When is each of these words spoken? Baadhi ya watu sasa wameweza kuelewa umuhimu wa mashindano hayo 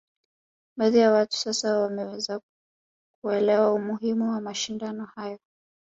Baadhi 0.77 0.97
ya 0.99 1.11
watu 1.11 1.37
sasa 1.37 1.79
wameweza 1.79 2.41
kuelewa 3.23 3.73
umuhimu 3.73 4.29
wa 4.29 4.41
mashindano 4.41 5.05
hayo 5.05 5.39